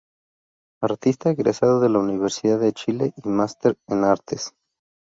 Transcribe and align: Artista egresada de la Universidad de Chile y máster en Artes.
Artista 0.81 1.29
egresada 1.29 1.79
de 1.79 1.87
la 1.87 1.99
Universidad 1.99 2.59
de 2.59 2.73
Chile 2.73 3.13
y 3.23 3.29
máster 3.29 3.77
en 3.87 4.03
Artes. 4.03 4.51